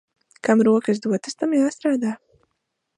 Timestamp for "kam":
0.47-0.63